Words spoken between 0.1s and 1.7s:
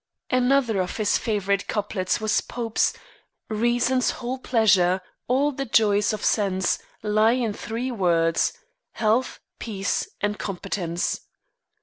Another of his favorite